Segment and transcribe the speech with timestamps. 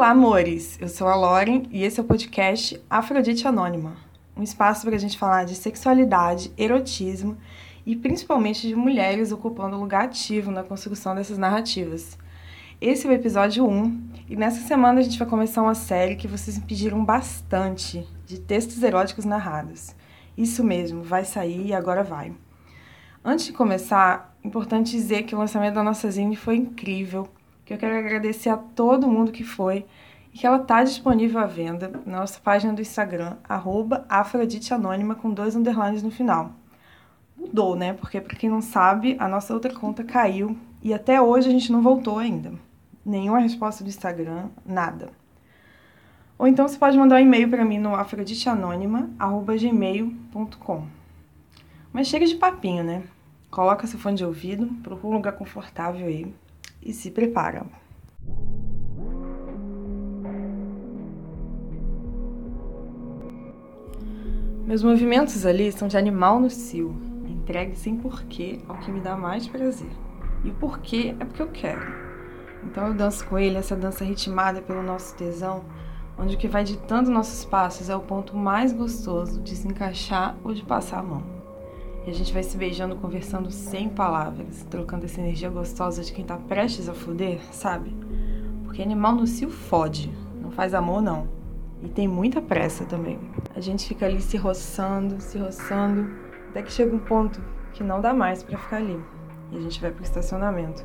[0.00, 0.78] Olá, amores!
[0.80, 3.96] Eu sou a Lauren e esse é o podcast Afrodite Anônima
[4.34, 7.36] um espaço para a gente falar de sexualidade, erotismo
[7.84, 12.16] e principalmente de mulheres ocupando um lugar ativo na construção dessas narrativas.
[12.80, 16.26] Esse é o episódio 1 e nessa semana a gente vai começar uma série que
[16.26, 19.94] vocês me pediram bastante de textos eróticos narrados.
[20.34, 22.32] Isso mesmo, vai sair e agora vai.
[23.22, 27.28] Antes de começar, importante dizer que o lançamento da nossa zine foi incrível,
[27.70, 29.86] que eu quero agradecer a todo mundo que foi
[30.34, 35.32] e que ela está disponível à venda na nossa página do Instagram, arroba afroditeanônima com
[35.32, 36.50] dois underlines no final.
[37.36, 37.92] Mudou, né?
[37.92, 41.70] Porque, para quem não sabe, a nossa outra conta caiu e até hoje a gente
[41.70, 42.52] não voltou ainda.
[43.06, 45.10] Nenhuma resposta do Instagram, nada.
[46.36, 50.86] Ou então você pode mandar um e-mail para mim no afroditeanônima.gmail.com.
[51.92, 53.04] Mas chega de papinho, né?
[53.48, 56.34] Coloca seu fone de ouvido, procura um lugar confortável aí
[56.82, 57.64] e se prepara.
[64.66, 66.94] Meus movimentos ali são de animal no cio,
[67.26, 69.90] entregue sem porquê ao que me dá mais prazer.
[70.44, 71.92] E o porquê é porque eu quero.
[72.62, 75.64] Então eu danço com ele essa dança ritmada pelo nosso tesão,
[76.16, 80.36] onde o que vai ditando nossos passos é o ponto mais gostoso de se encaixar
[80.44, 81.39] ou de passar a mão.
[82.06, 86.24] E a gente vai se beijando, conversando sem palavras, trocando essa energia gostosa de quem
[86.24, 87.94] tá prestes a foder, sabe?
[88.64, 91.28] Porque animal no cio fode, não faz amor não.
[91.82, 93.18] E tem muita pressa também.
[93.54, 96.10] A gente fica ali se roçando, se roçando,
[96.48, 97.40] até que chega um ponto
[97.72, 98.98] que não dá mais para ficar ali.
[99.52, 100.84] E a gente vai pro estacionamento.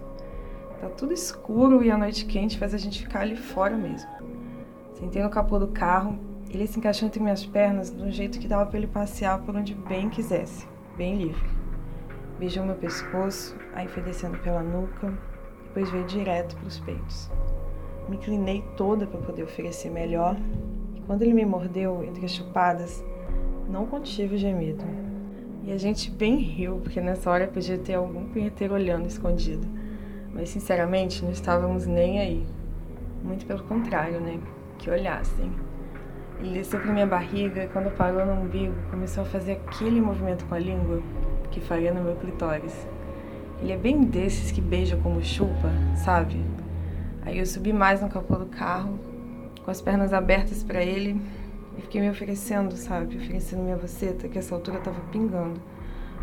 [0.80, 4.10] Tá tudo escuro e a noite quente faz a gente ficar ali fora mesmo.
[4.94, 6.18] Sentei no capô do carro,
[6.50, 9.56] ele se encaixou entre minhas pernas de um jeito que dava para ele passear por
[9.56, 10.68] onde bem quisesse,
[10.98, 11.50] bem livre.
[12.40, 15.14] Beijou meu pescoço, aí foi descendo pela nuca,
[15.64, 17.32] depois veio direto para os peitos.
[18.10, 20.38] Me inclinei toda para poder oferecer melhor
[21.06, 23.04] quando ele me mordeu entre as chupadas,
[23.70, 24.84] não contive o gemido.
[25.64, 29.68] E a gente bem riu, porque nessa hora podia ter algum punheteiro olhando escondido.
[30.34, 32.46] Mas sinceramente, não estávamos nem aí.
[33.24, 34.40] Muito pelo contrário, né?
[34.78, 35.52] Que olhassem.
[36.40, 40.60] Ele pra minha barriga quando parou no umbigo, começou a fazer aquele movimento com a
[40.60, 41.02] língua
[41.50, 42.88] que faria no meu clitóris.
[43.62, 46.44] Ele é bem desses que beija como chupa, sabe?
[47.22, 49.00] Aí eu subi mais no capô do carro
[49.64, 51.20] com as pernas abertas para ele
[51.78, 53.18] e fiquei me oferecendo, sabe?
[53.18, 55.60] Oferecendo minha voceta, que essa altura tava pingando.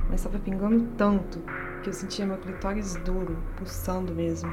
[0.08, 1.40] Mas tava pingando tanto
[1.82, 4.52] que eu sentia meu clitóris duro, pulsando mesmo.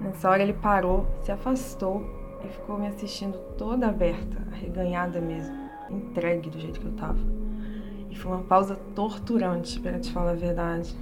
[0.00, 5.56] Nessa hora ele parou, se afastou e ficou me assistindo toda aberta, arreganhada mesmo,
[5.90, 7.18] entregue do jeito que eu tava.
[8.10, 10.96] E foi uma pausa torturante, para te falar a verdade.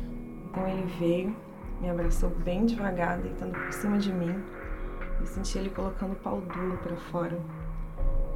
[0.46, 1.36] Então ele veio,
[1.80, 4.34] me abraçou bem devagar, deitando por cima de mim
[5.20, 7.38] eu senti ele colocando o pau duro para fora.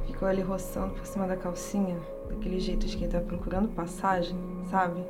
[0.05, 1.97] Ficou ali roçando por cima da calcinha,
[2.29, 4.37] daquele jeito de quem tá procurando passagem,
[4.69, 5.03] sabe?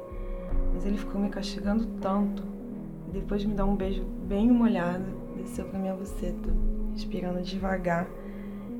[0.73, 2.43] Mas ele ficou me castigando tanto.
[3.07, 6.53] E depois de me dar um beijo bem molhado, desceu pra minha buceta,
[6.93, 8.07] respirando devagar.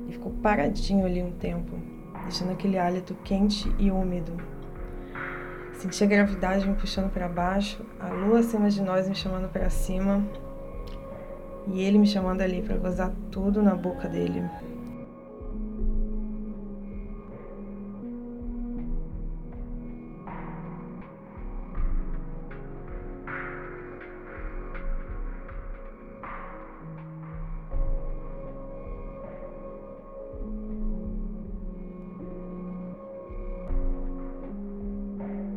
[0.08, 1.76] E ficou paradinho ali um tempo,
[2.22, 4.36] deixando aquele hálito quente e úmido.
[5.74, 9.68] Senti a gravidade me puxando para baixo, a lua acima de nós me chamando para
[9.68, 10.24] cima,
[11.66, 14.44] e ele me chamando ali para gozar tudo na boca dele.